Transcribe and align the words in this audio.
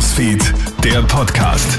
Newsfeed, 0.00 0.54
der 0.82 1.02
Podcast. 1.02 1.78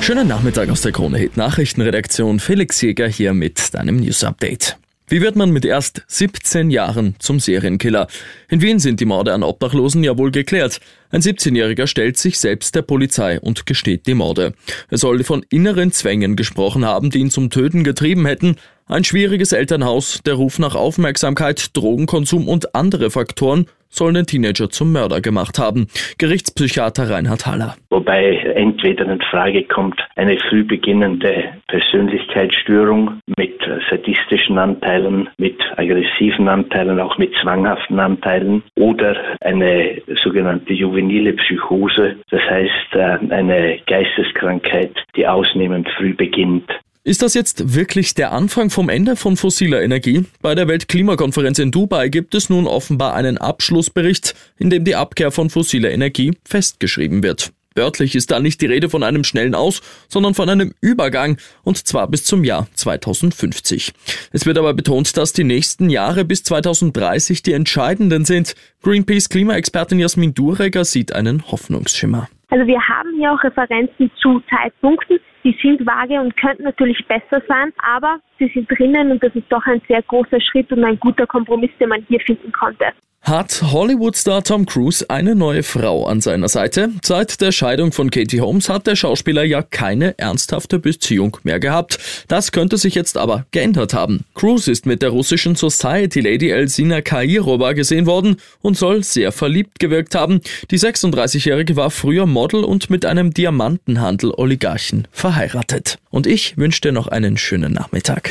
Schönen 0.00 0.26
Nachmittag 0.26 0.70
aus 0.70 0.80
der 0.80 0.90
Krone 0.90 1.18
Hit 1.18 1.36
Nachrichtenredaktion. 1.36 2.40
Felix 2.40 2.80
Jäger 2.80 3.08
hier 3.08 3.34
mit 3.34 3.74
deinem 3.74 3.96
News 3.96 4.24
Update. 4.24 4.78
Wie 5.06 5.20
wird 5.20 5.36
man 5.36 5.50
mit 5.50 5.66
erst 5.66 6.00
17 6.06 6.70
Jahren 6.70 7.14
zum 7.18 7.40
Serienkiller? 7.40 8.06
In 8.48 8.62
Wien 8.62 8.78
sind 8.78 9.00
die 9.00 9.04
Morde 9.04 9.34
an 9.34 9.42
Obdachlosen 9.42 10.02
ja 10.02 10.16
wohl 10.16 10.30
geklärt. 10.30 10.80
Ein 11.10 11.20
17-Jähriger 11.20 11.86
stellt 11.86 12.16
sich 12.16 12.38
selbst 12.38 12.74
der 12.74 12.80
Polizei 12.80 13.38
und 13.38 13.66
gesteht 13.66 14.06
die 14.06 14.14
Morde. 14.14 14.54
Er 14.88 14.96
soll 14.96 15.24
von 15.24 15.44
inneren 15.50 15.92
Zwängen 15.92 16.36
gesprochen 16.36 16.86
haben, 16.86 17.10
die 17.10 17.18
ihn 17.18 17.30
zum 17.30 17.50
Töten 17.50 17.84
getrieben 17.84 18.24
hätten. 18.24 18.56
Ein 18.86 19.04
schwieriges 19.04 19.52
Elternhaus, 19.52 20.20
der 20.24 20.34
Ruf 20.34 20.58
nach 20.58 20.74
Aufmerksamkeit, 20.74 21.76
Drogenkonsum 21.76 22.48
und 22.48 22.74
andere 22.74 23.10
Faktoren 23.10 23.66
sollen 23.94 24.14
den 24.14 24.26
Teenager 24.26 24.68
zum 24.68 24.92
Mörder 24.92 25.20
gemacht 25.20 25.58
haben. 25.58 25.86
Gerichtspsychiater 26.18 27.10
Reinhard 27.10 27.46
Haller. 27.46 27.76
Wobei 27.90 28.36
entweder 28.54 29.08
in 29.10 29.20
Frage 29.22 29.64
kommt 29.64 30.00
eine 30.16 30.36
früh 30.48 30.64
beginnende 30.64 31.54
Persönlichkeitsstörung 31.68 33.20
mit 33.36 33.60
sadistischen 33.90 34.58
Anteilen, 34.58 35.28
mit 35.38 35.60
aggressiven 35.76 36.48
Anteilen, 36.48 37.00
auch 37.00 37.18
mit 37.18 37.32
zwanghaften 37.40 37.98
Anteilen 38.00 38.62
oder 38.76 39.16
eine 39.40 40.02
sogenannte 40.22 40.72
juvenile 40.72 41.32
Psychose, 41.34 42.16
das 42.30 42.42
heißt 42.42 42.94
äh, 42.94 43.32
eine 43.32 43.78
Geisteskrankheit, 43.86 44.92
die 45.16 45.26
ausnehmend 45.26 45.88
früh 45.96 46.14
beginnt. 46.14 46.70
Ist 47.06 47.20
das 47.20 47.34
jetzt 47.34 47.74
wirklich 47.74 48.14
der 48.14 48.32
Anfang 48.32 48.70
vom 48.70 48.88
Ende 48.88 49.14
von 49.16 49.36
fossiler 49.36 49.82
Energie? 49.82 50.24
Bei 50.40 50.54
der 50.54 50.68
Weltklimakonferenz 50.68 51.58
in 51.58 51.70
Dubai 51.70 52.08
gibt 52.08 52.34
es 52.34 52.48
nun 52.48 52.66
offenbar 52.66 53.12
einen 53.12 53.36
Abschlussbericht, 53.36 54.34
in 54.56 54.70
dem 54.70 54.84
die 54.84 54.94
Abkehr 54.94 55.30
von 55.30 55.50
fossiler 55.50 55.90
Energie 55.90 56.32
festgeschrieben 56.46 57.22
wird. 57.22 57.52
Wörtlich 57.74 58.14
ist 58.14 58.30
da 58.30 58.40
nicht 58.40 58.62
die 58.62 58.66
Rede 58.66 58.88
von 58.88 59.02
einem 59.02 59.22
schnellen 59.22 59.54
Aus, 59.54 59.82
sondern 60.08 60.32
von 60.32 60.48
einem 60.48 60.72
Übergang, 60.80 61.36
und 61.62 61.76
zwar 61.76 62.08
bis 62.08 62.24
zum 62.24 62.42
Jahr 62.42 62.68
2050. 62.72 63.92
Es 64.32 64.46
wird 64.46 64.56
aber 64.56 64.72
betont, 64.72 65.14
dass 65.18 65.34
die 65.34 65.44
nächsten 65.44 65.90
Jahre 65.90 66.24
bis 66.24 66.42
2030 66.44 67.42
die 67.42 67.52
entscheidenden 67.52 68.24
sind. 68.24 68.54
Greenpeace 68.82 69.28
Klimaexpertin 69.28 69.98
Jasmin 69.98 70.32
Dureger 70.32 70.86
sieht 70.86 71.12
einen 71.12 71.50
Hoffnungsschimmer. 71.50 72.30
Also 72.48 72.66
wir 72.66 72.80
haben 72.80 73.10
hier 73.18 73.30
auch 73.30 73.44
Referenzen 73.44 74.10
zu 74.22 74.40
Zeitpunkten, 74.48 75.18
die 75.44 75.56
sind 75.62 75.86
vage 75.86 76.20
und 76.20 76.36
könnten 76.36 76.64
natürlich 76.64 77.06
besser 77.06 77.42
sein, 77.46 77.72
aber 77.78 78.18
sie 78.38 78.50
sind 78.54 78.68
drinnen 78.70 79.10
und 79.10 79.22
das 79.22 79.34
ist 79.34 79.50
doch 79.50 79.64
ein 79.66 79.82
sehr 79.86 80.02
großer 80.02 80.40
Schritt 80.40 80.72
und 80.72 80.82
ein 80.84 80.98
guter 80.98 81.26
Kompromiss, 81.26 81.70
den 81.78 81.90
man 81.90 82.02
hier 82.08 82.20
finden 82.20 82.50
konnte. 82.52 82.86
Hat 83.24 83.62
Hollywood-Star 83.62 84.44
Tom 84.44 84.66
Cruise 84.66 85.08
eine 85.08 85.34
neue 85.34 85.62
Frau 85.62 86.04
an 86.04 86.20
seiner 86.20 86.50
Seite? 86.50 86.90
Seit 87.02 87.40
der 87.40 87.52
Scheidung 87.52 87.90
von 87.90 88.10
Katie 88.10 88.42
Holmes 88.42 88.68
hat 88.68 88.86
der 88.86 88.96
Schauspieler 88.96 89.44
ja 89.44 89.62
keine 89.62 90.18
ernsthafte 90.18 90.78
Beziehung 90.78 91.38
mehr 91.42 91.58
gehabt. 91.58 91.98
Das 92.28 92.52
könnte 92.52 92.76
sich 92.76 92.94
jetzt 92.94 93.16
aber 93.16 93.46
geändert 93.50 93.94
haben. 93.94 94.26
Cruise 94.34 94.70
ist 94.70 94.84
mit 94.84 95.00
der 95.00 95.08
russischen 95.08 95.56
Society 95.56 96.20
Lady 96.20 96.50
Elsina 96.50 97.00
Kairova 97.00 97.72
gesehen 97.72 98.04
worden 98.04 98.36
und 98.60 98.76
soll 98.76 99.02
sehr 99.02 99.32
verliebt 99.32 99.78
gewirkt 99.78 100.14
haben. 100.14 100.42
Die 100.70 100.78
36-Jährige 100.78 101.76
war 101.76 101.90
früher 101.90 102.26
Model 102.26 102.62
und 102.62 102.90
mit 102.90 103.06
einem 103.06 103.32
Diamantenhandel-Oligarchen 103.32 105.08
verheiratet. 105.10 105.96
Und 106.10 106.26
ich 106.26 106.58
wünsche 106.58 106.82
dir 106.82 106.92
noch 106.92 107.08
einen 107.08 107.38
schönen 107.38 107.72
Nachmittag. 107.72 108.30